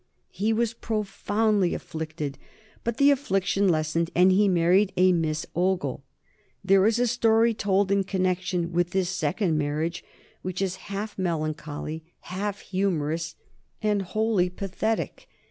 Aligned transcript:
He 0.31 0.51
was 0.51 0.73
profoundly 0.73 1.75
afflicted, 1.75 2.39
but 2.83 2.97
the 2.97 3.11
affliction 3.11 3.69
lessened 3.69 4.09
and 4.15 4.31
he 4.31 4.47
married 4.47 4.91
a 4.97 5.11
Miss 5.11 5.45
Ogle. 5.55 6.01
There 6.65 6.87
is 6.87 6.97
a 6.97 7.05
story 7.05 7.53
told 7.53 7.91
in 7.91 8.03
connection 8.05 8.71
with 8.73 8.93
this 8.93 9.09
second 9.09 9.59
marriage 9.59 10.03
which 10.41 10.59
is 10.59 10.77
half 10.89 11.19
melancholy, 11.19 12.03
half 12.21 12.61
humorous, 12.61 13.35
and 13.83 14.01
wholly 14.01 14.49
pathetic. 14.49 15.29